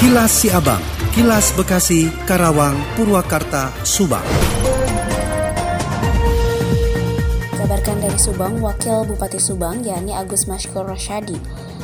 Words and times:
Kilas 0.00 0.32
Siabang, 0.32 0.80
Kilas 1.12 1.52
Bekasi, 1.52 2.08
Karawang, 2.24 2.72
Purwakarta, 2.96 3.68
Subang. 3.84 4.24
Kabarkan 7.52 8.00
dari 8.00 8.16
Subang, 8.16 8.64
Wakil 8.64 9.04
Bupati 9.04 9.36
Subang 9.36 9.84
yakni 9.84 10.16
Agus 10.16 10.48
Mashkur 10.48 10.88
Rasyadi 10.88 11.36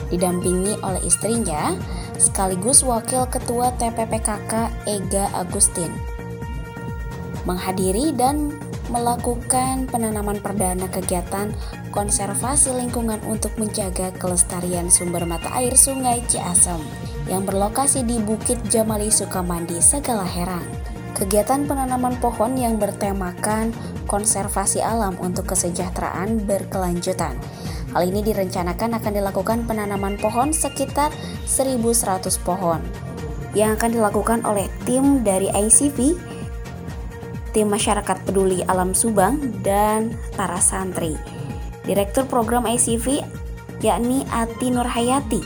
didampingi 0.08 0.80
oleh 0.80 1.04
istrinya 1.04 1.76
sekaligus 2.16 2.80
Wakil 2.88 3.28
Ketua 3.28 3.76
TPPKK 3.76 4.72
Ega 4.88 5.28
Agustin 5.36 5.92
menghadiri 7.44 8.16
dan 8.16 8.48
melakukan 8.86 9.90
penanaman 9.90 10.38
perdana 10.38 10.86
kegiatan 10.86 11.50
konservasi 11.90 12.70
lingkungan 12.76 13.18
untuk 13.26 13.50
menjaga 13.58 14.14
kelestarian 14.14 14.86
sumber 14.92 15.26
mata 15.26 15.50
air 15.58 15.74
Sungai 15.74 16.22
Ciasem 16.30 16.78
yang 17.26 17.42
berlokasi 17.42 18.06
di 18.06 18.22
Bukit 18.22 18.62
Jamali 18.70 19.10
Sukamandi, 19.10 19.82
Segala 19.82 20.22
Herang. 20.22 20.66
Kegiatan 21.16 21.64
penanaman 21.64 22.20
pohon 22.20 22.60
yang 22.60 22.76
bertemakan 22.76 23.72
konservasi 24.04 24.84
alam 24.84 25.16
untuk 25.18 25.48
kesejahteraan 25.50 26.44
berkelanjutan. 26.44 27.34
Hal 27.96 28.02
ini 28.04 28.20
direncanakan 28.20 29.00
akan 29.00 29.12
dilakukan 29.16 29.58
penanaman 29.64 30.20
pohon 30.20 30.52
sekitar 30.52 31.08
1.100 31.48 32.20
pohon 32.44 32.84
yang 33.56 33.72
akan 33.80 33.96
dilakukan 33.96 34.44
oleh 34.44 34.68
tim 34.84 35.24
dari 35.24 35.48
ICV, 35.48 36.12
tim 37.56 37.72
masyarakat 37.72 38.28
peduli 38.28 38.60
alam 38.68 38.92
Subang, 38.92 39.40
dan 39.64 40.12
para 40.36 40.60
santri. 40.60 41.16
Direktur 41.88 42.28
program 42.28 42.68
ICV 42.68 43.24
yakni 43.80 44.28
Ati 44.28 44.68
Nurhayati 44.68 45.40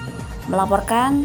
melaporkan 0.51 1.23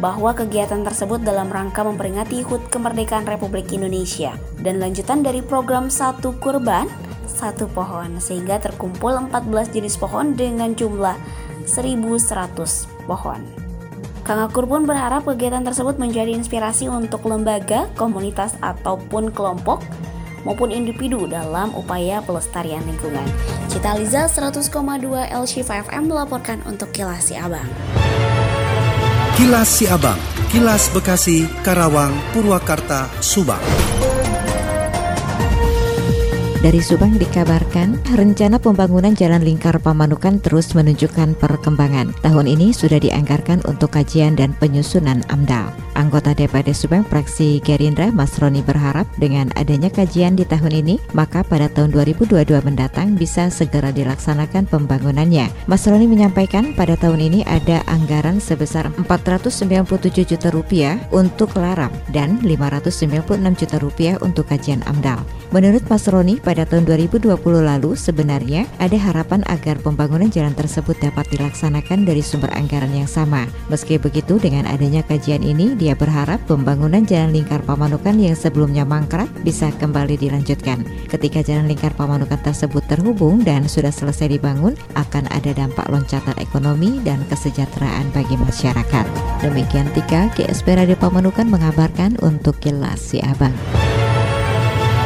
bahwa 0.00 0.32
kegiatan 0.32 0.80
tersebut 0.80 1.20
dalam 1.20 1.52
rangka 1.52 1.84
memperingati 1.84 2.40
HUT 2.40 2.72
Kemerdekaan 2.72 3.28
Republik 3.28 3.68
Indonesia 3.76 4.32
dan 4.64 4.80
lanjutan 4.80 5.20
dari 5.20 5.44
program 5.44 5.92
Satu 5.92 6.32
Kurban, 6.40 6.88
Satu 7.28 7.68
Pohon 7.68 8.16
sehingga 8.16 8.56
terkumpul 8.64 9.12
14 9.28 9.76
jenis 9.76 10.00
pohon 10.00 10.32
dengan 10.32 10.72
jumlah 10.72 11.20
1100 11.68 12.88
pohon. 13.04 13.44
Kang 14.24 14.40
Akur 14.40 14.64
pun 14.64 14.88
berharap 14.88 15.28
kegiatan 15.28 15.60
tersebut 15.60 16.00
menjadi 16.00 16.32
inspirasi 16.32 16.88
untuk 16.88 17.28
lembaga, 17.28 17.92
komunitas, 17.92 18.56
ataupun 18.64 19.28
kelompok 19.28 19.84
maupun 20.44 20.70
individu 20.70 21.26
dalam 21.26 21.72
upaya 21.74 22.20
pelestarian 22.22 22.84
lingkungan. 22.86 23.26
Cita 23.72 23.96
Liza 23.96 24.30
100,2 24.30 24.70
El 25.32 25.44
Shifa 25.48 25.82
FM 25.88 26.12
melaporkan 26.12 26.62
untuk 26.68 26.92
Kilas 26.94 27.32
Abang. 27.34 27.66
Kilas 29.34 29.66
Siabang, 29.66 30.20
Kilas 30.54 30.86
Bekasi, 30.94 31.50
Karawang, 31.66 32.14
Purwakarta, 32.30 33.10
Subang. 33.18 33.58
Dari 36.64 36.80
Subang 36.80 37.20
dikabarkan, 37.20 38.00
rencana 38.16 38.56
pembangunan 38.56 39.12
Jalan 39.12 39.44
Lingkar 39.44 39.76
Pamanukan 39.84 40.40
terus 40.40 40.72
menunjukkan 40.72 41.36
perkembangan. 41.36 42.16
Tahun 42.24 42.46
ini 42.48 42.72
sudah 42.72 42.96
dianggarkan 43.04 43.68
untuk 43.68 43.92
kajian 43.92 44.32
dan 44.32 44.56
penyusunan 44.56 45.20
AMDAL. 45.28 45.68
Anggota 45.92 46.32
DPD 46.32 46.72
Subang 46.72 47.04
fraksi 47.04 47.60
Gerindra 47.60 48.08
Mas 48.16 48.40
Roni 48.40 48.64
berharap 48.64 49.04
dengan 49.20 49.52
adanya 49.60 49.92
kajian 49.92 50.40
di 50.40 50.48
tahun 50.48 50.80
ini, 50.80 51.04
maka 51.12 51.44
pada 51.44 51.68
tahun 51.68 51.92
2022 51.92 52.32
mendatang 52.64 53.12
bisa 53.12 53.52
segera 53.52 53.92
dilaksanakan 53.92 54.64
pembangunannya. 54.64 55.52
Mas 55.68 55.84
Roni 55.84 56.08
menyampaikan 56.08 56.72
pada 56.72 56.96
tahun 56.96 57.28
ini 57.28 57.44
ada 57.44 57.84
anggaran 57.92 58.40
sebesar 58.40 58.88
497 59.04 60.32
juta 60.32 60.48
rupiah 60.48 60.96
untuk 61.12 61.52
laram 61.60 61.92
dan 62.08 62.40
596 62.40 63.52
juta 63.52 63.76
rupiah 63.76 64.16
untuk 64.24 64.48
kajian 64.48 64.80
AMDAL. 64.88 65.20
Menurut 65.52 65.84
Mas 65.92 66.08
Roni, 66.08 66.40
pada 66.42 66.53
tahun 66.62 66.86
2020 66.86 67.34
lalu 67.42 67.98
sebenarnya 67.98 68.70
ada 68.78 68.94
harapan 68.94 69.42
agar 69.50 69.82
pembangunan 69.82 70.30
jalan 70.30 70.54
tersebut 70.54 70.94
dapat 71.02 71.26
dilaksanakan 71.34 72.06
dari 72.06 72.22
sumber 72.22 72.54
anggaran 72.54 72.94
yang 72.94 73.10
sama. 73.10 73.50
Meski 73.66 73.98
begitu, 73.98 74.38
dengan 74.38 74.70
adanya 74.70 75.02
kajian 75.02 75.42
ini, 75.42 75.74
dia 75.74 75.98
berharap 75.98 76.38
pembangunan 76.46 77.02
jalan 77.02 77.34
lingkar 77.34 77.66
Pamanukan 77.66 78.14
yang 78.14 78.38
sebelumnya 78.38 78.86
mangkrak 78.86 79.26
bisa 79.42 79.74
kembali 79.82 80.14
dilanjutkan. 80.14 80.86
Ketika 81.10 81.42
jalan 81.42 81.66
lingkar 81.66 81.90
Pamanukan 81.98 82.38
tersebut 82.38 82.86
terhubung 82.86 83.42
dan 83.42 83.66
sudah 83.66 83.90
selesai 83.90 84.30
dibangun, 84.30 84.78
akan 84.94 85.26
ada 85.34 85.50
dampak 85.50 85.90
loncatan 85.90 86.38
ekonomi 86.38 87.02
dan 87.02 87.18
kesejahteraan 87.26 88.14
bagi 88.14 88.38
masyarakat. 88.38 89.06
Demikian 89.42 89.90
Tika, 89.96 90.30
GSP 90.38 90.78
Radio 90.78 90.94
Pamanukan 90.94 91.50
mengabarkan 91.50 92.20
untuk 92.22 92.60
Kilas 92.62 93.02
Si 93.02 93.18
Abang. 93.18 93.56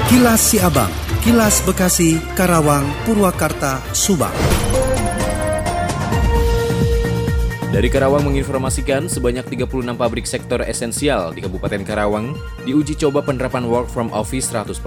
Kilas 0.09 0.41
Siabang, 0.41 0.89
Kilas 1.21 1.61
Bekasi, 1.69 2.17
Karawang, 2.33 2.89
Purwakarta, 3.05 3.77
Subang. 3.93 4.33
Dari 7.69 7.93
Karawang 7.93 8.25
menginformasikan 8.25 9.05
sebanyak 9.13 9.45
36 9.45 9.69
pabrik 10.01 10.25
sektor 10.25 10.65
esensial 10.65 11.37
di 11.37 11.45
Kabupaten 11.45 11.85
Karawang 11.85 12.33
diuji 12.65 12.97
coba 12.97 13.21
penerapan 13.21 13.69
work 13.69 13.93
from 13.93 14.09
office 14.17 14.49
100%. 14.49 14.81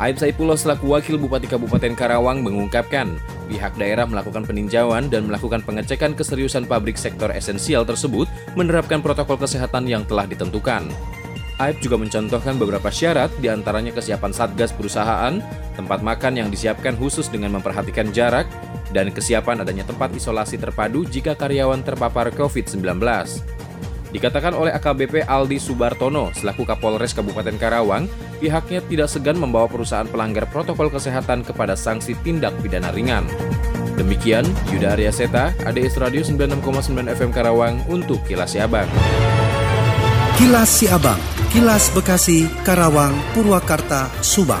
Aib 0.00 0.16
Saipullah 0.16 0.56
selaku 0.56 0.96
Wakil 0.96 1.20
Bupati 1.20 1.44
Kabupaten 1.44 1.92
Karawang 1.92 2.40
mengungkapkan 2.40 3.20
pihak 3.52 3.76
daerah 3.76 4.08
melakukan 4.08 4.48
peninjauan 4.48 5.12
dan 5.12 5.28
melakukan 5.28 5.60
pengecekan 5.60 6.16
keseriusan 6.16 6.64
pabrik 6.64 6.96
sektor 6.96 7.28
esensial 7.28 7.84
tersebut 7.84 8.32
menerapkan 8.56 9.04
protokol 9.04 9.36
kesehatan 9.36 9.84
yang 9.84 10.08
telah 10.08 10.24
ditentukan. 10.24 10.88
Aib 11.62 11.78
juga 11.78 11.94
mencontohkan 11.94 12.58
beberapa 12.58 12.90
syarat 12.90 13.30
di 13.38 13.46
antaranya 13.46 13.94
kesiapan 13.94 14.34
satgas 14.34 14.74
perusahaan, 14.74 15.38
tempat 15.78 16.02
makan 16.02 16.34
yang 16.42 16.48
disiapkan 16.50 16.98
khusus 16.98 17.30
dengan 17.30 17.54
memperhatikan 17.54 18.10
jarak, 18.10 18.50
dan 18.90 19.14
kesiapan 19.14 19.62
adanya 19.62 19.86
tempat 19.86 20.10
isolasi 20.10 20.58
terpadu 20.58 21.06
jika 21.06 21.38
karyawan 21.38 21.86
terpapar 21.86 22.34
COVID-19. 22.34 22.98
Dikatakan 24.12 24.52
oleh 24.52 24.74
AKBP 24.76 25.24
Aldi 25.24 25.56
Subartono 25.56 26.34
selaku 26.36 26.68
Kapolres 26.68 27.14
Kabupaten 27.16 27.56
Karawang, 27.56 28.10
pihaknya 28.42 28.84
tidak 28.84 29.08
segan 29.08 29.38
membawa 29.40 29.70
perusahaan 29.70 30.04
pelanggar 30.04 30.50
protokol 30.50 30.92
kesehatan 30.92 31.46
kepada 31.46 31.78
sanksi 31.78 32.18
tindak 32.20 32.52
pidana 32.60 32.92
ringan. 32.92 33.24
Demikian, 33.96 34.44
Yuda 34.74 34.98
Arya 34.98 35.14
Seta, 35.14 35.54
ADS 35.64 35.96
Radio 35.96 36.20
96,9 36.26 37.06
FM 37.08 37.30
Karawang 37.32 37.80
untuk 37.88 38.20
Kilas 38.28 38.52
Siabang. 38.52 38.90
Kilas 40.42 40.82
Siabang, 40.82 41.22
Kilas 41.54 41.86
Bekasi, 41.94 42.50
Karawang, 42.66 43.14
Purwakarta, 43.30 44.10
Subang. 44.26 44.58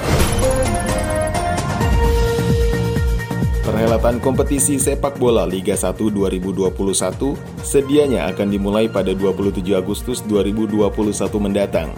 Perhelatan 3.66 4.22
kompetisi 4.22 4.78
sepak 4.78 5.18
bola 5.18 5.42
Liga 5.42 5.74
1 5.74 5.98
2021 5.98 6.70
sedianya 7.66 8.30
akan 8.30 8.54
dimulai 8.54 8.86
pada 8.86 9.10
27 9.10 9.58
Agustus 9.74 10.22
2021 10.30 10.86
mendatang. 11.42 11.90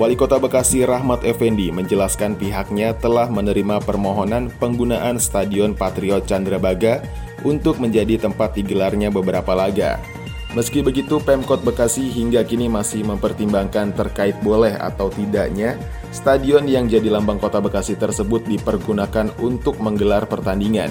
Wali 0.00 0.16
Kota 0.16 0.40
Bekasi 0.40 0.88
Rahmat 0.88 1.20
Effendi 1.28 1.68
menjelaskan 1.68 2.32
pihaknya 2.32 2.96
telah 2.96 3.28
menerima 3.28 3.84
permohonan 3.84 4.48
penggunaan 4.56 5.20
Stadion 5.20 5.76
Patriot 5.76 6.24
Candrabaga 6.24 7.04
untuk 7.44 7.76
menjadi 7.76 8.24
tempat 8.24 8.56
digelarnya 8.56 9.12
beberapa 9.12 9.52
laga. 9.52 10.00
Meski 10.58 10.82
begitu, 10.82 11.22
Pemkot 11.22 11.62
Bekasi 11.62 12.10
hingga 12.10 12.42
kini 12.42 12.66
masih 12.66 13.06
mempertimbangkan 13.06 13.94
terkait 13.94 14.34
boleh 14.42 14.74
atau 14.74 15.06
tidaknya 15.06 15.78
stadion 16.10 16.66
yang 16.66 16.90
jadi 16.90 17.14
lambang 17.14 17.38
kota 17.38 17.62
Bekasi 17.62 17.94
tersebut 17.94 18.42
dipergunakan 18.42 19.30
untuk 19.38 19.78
menggelar 19.78 20.26
pertandingan. 20.26 20.90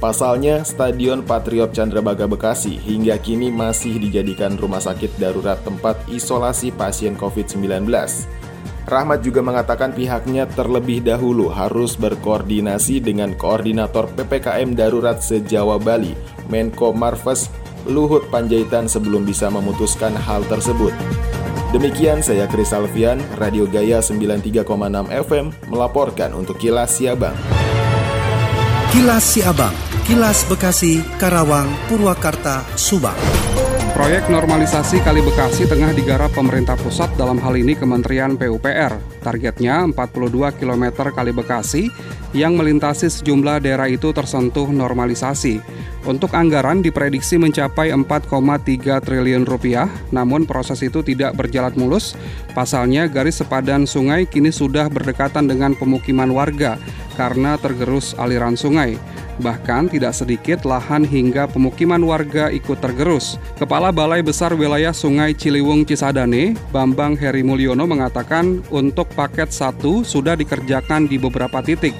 Pasalnya, 0.00 0.64
Stadion 0.64 1.20
Patriot 1.28 1.76
Candrabaga 1.76 2.24
Bekasi 2.24 2.72
hingga 2.80 3.20
kini 3.20 3.52
masih 3.52 4.00
dijadikan 4.00 4.56
rumah 4.56 4.80
sakit 4.80 5.20
darurat 5.20 5.60
tempat 5.60 6.08
isolasi 6.08 6.72
pasien 6.72 7.12
COVID-19. 7.12 7.84
Rahmat 8.88 9.20
juga 9.20 9.44
mengatakan 9.44 9.92
pihaknya 9.92 10.48
terlebih 10.56 11.04
dahulu 11.04 11.52
harus 11.52 12.00
berkoordinasi 12.00 13.04
dengan 13.04 13.36
Koordinator 13.36 14.08
PPKM 14.16 14.72
Darurat 14.72 15.20
se-Jawa 15.20 15.76
Bali, 15.76 16.16
Menko 16.48 16.90
Marves 16.96 17.46
Luhut 17.86 18.26
Panjaitan 18.30 18.86
sebelum 18.86 19.26
bisa 19.26 19.50
memutuskan 19.50 20.14
hal 20.14 20.46
tersebut. 20.46 20.94
Demikian 21.72 22.20
saya 22.20 22.44
Kris 22.44 22.70
Alfian, 22.76 23.16
Radio 23.40 23.64
Gaya 23.64 24.04
93,6 24.04 24.68
FM 25.08 25.46
melaporkan 25.72 26.36
untuk 26.36 26.60
Kilas 26.60 27.00
Siabang. 27.00 27.34
Kilas 28.92 29.24
Siabang, 29.24 29.72
Kilas 30.04 30.44
Bekasi, 30.44 31.00
Karawang, 31.16 31.72
Purwakarta, 31.88 32.60
Subang. 32.76 33.16
Proyek 33.92 34.28
normalisasi 34.32 35.04
Kali 35.04 35.20
Bekasi 35.20 35.68
tengah 35.68 35.92
digarap 35.92 36.32
pemerintah 36.32 36.80
pusat 36.80 37.12
dalam 37.16 37.36
hal 37.40 37.52
ini 37.56 37.76
Kementerian 37.76 38.40
PUPR. 38.40 39.20
Targetnya 39.20 39.84
42 39.88 40.56
km 40.56 41.12
Kali 41.12 41.32
Bekasi 41.36 41.92
yang 42.32 42.56
melintasi 42.56 43.08
sejumlah 43.08 43.64
daerah 43.64 43.88
itu 43.88 44.12
tersentuh 44.12 44.68
normalisasi. 44.68 45.60
Untuk 46.02 46.34
anggaran 46.34 46.82
diprediksi 46.82 47.38
mencapai 47.38 47.94
4,3 47.94 48.98
triliun 48.98 49.46
rupiah, 49.46 49.86
namun 50.10 50.42
proses 50.50 50.82
itu 50.82 50.98
tidak 51.06 51.38
berjalan 51.38 51.70
mulus. 51.78 52.18
Pasalnya 52.58 53.06
garis 53.06 53.38
sepadan 53.38 53.86
sungai 53.86 54.26
kini 54.26 54.50
sudah 54.50 54.90
berdekatan 54.90 55.46
dengan 55.46 55.78
pemukiman 55.78 56.26
warga 56.34 56.74
karena 57.14 57.54
tergerus 57.54 58.18
aliran 58.18 58.58
sungai. 58.58 58.98
Bahkan 59.38 59.94
tidak 59.94 60.12
sedikit 60.12 60.66
lahan 60.66 61.06
hingga 61.06 61.48
pemukiman 61.48 62.02
warga 62.02 62.50
ikut 62.50 62.82
tergerus. 62.82 63.40
Kepala 63.56 63.94
Balai 63.94 64.20
Besar 64.20 64.52
Wilayah 64.52 64.92
Sungai 64.92 65.32
Ciliwung 65.32 65.88
Cisadane, 65.88 66.58
Bambang 66.74 67.16
Heri 67.16 67.40
Mulyono 67.46 67.88
mengatakan 67.88 68.60
untuk 68.74 69.08
paket 69.14 69.54
satu 69.54 70.02
sudah 70.02 70.36
dikerjakan 70.36 71.06
di 71.08 71.16
beberapa 71.16 71.62
titik 71.64 71.96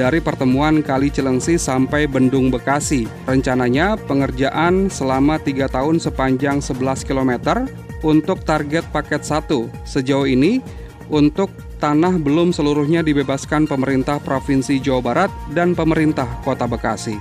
dari 0.00 0.24
pertemuan 0.24 0.80
Kali 0.80 1.12
Cilengsi 1.12 1.60
sampai 1.60 2.08
Bendung 2.08 2.48
Bekasi. 2.48 3.04
Rencananya 3.28 4.00
pengerjaan 4.00 4.88
selama 4.88 5.36
3 5.36 5.68
tahun 5.68 6.00
sepanjang 6.00 6.64
11 6.64 7.04
km 7.04 7.60
untuk 8.00 8.40
target 8.48 8.88
paket 8.88 9.20
1. 9.20 9.68
Sejauh 9.84 10.24
ini, 10.24 10.64
untuk 11.12 11.52
tanah 11.76 12.16
belum 12.16 12.56
seluruhnya 12.56 13.04
dibebaskan 13.04 13.68
pemerintah 13.68 14.16
Provinsi 14.24 14.80
Jawa 14.80 15.04
Barat 15.04 15.30
dan 15.52 15.76
pemerintah 15.76 16.40
Kota 16.40 16.64
Bekasi. 16.64 17.20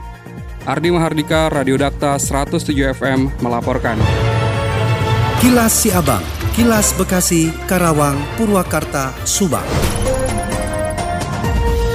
Ardi 0.64 0.88
Mahardika, 0.96 1.52
Radio 1.52 1.76
Dakta 1.76 2.16
107 2.16 2.96
FM 2.96 3.28
melaporkan. 3.44 4.00
Kilas 5.44 5.84
Siabang, 5.84 6.24
Kilas 6.56 6.96
Bekasi, 6.96 7.52
Karawang, 7.68 8.20
Purwakarta, 8.40 9.16
Subang. 9.24 9.99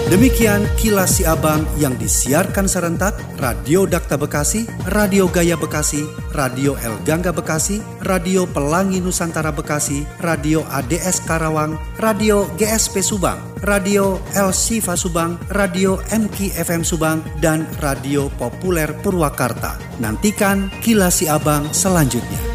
Demikian 0.05 0.69
kilas 0.77 1.17
si 1.17 1.25
abang 1.25 1.65
yang 1.81 1.97
disiarkan 1.97 2.69
serentak 2.69 3.17
Radio 3.41 3.89
Dakta 3.89 4.21
Bekasi, 4.21 4.69
Radio 4.93 5.33
Gaya 5.33 5.57
Bekasi, 5.57 6.05
Radio 6.37 6.77
El 6.85 6.93
Gangga 7.09 7.33
Bekasi, 7.33 7.81
Radio 8.05 8.45
Pelangi 8.45 9.01
Nusantara 9.01 9.49
Bekasi, 9.49 10.05
Radio 10.21 10.61
ADS 10.69 11.25
Karawang, 11.25 11.81
Radio 11.97 12.45
GSP 12.61 13.01
Subang, 13.01 13.41
Radio 13.65 14.21
El 14.37 14.53
Sifa 14.53 14.93
Subang, 14.93 15.41
Radio 15.49 15.97
MK 16.13 16.53
FM 16.53 16.85
Subang, 16.85 17.25
dan 17.41 17.65
Radio 17.81 18.29
Populer 18.37 18.93
Purwakarta. 19.01 19.81
Nantikan 20.05 20.69
kilas 20.85 21.25
si 21.25 21.33
abang 21.33 21.65
selanjutnya. 21.73 22.54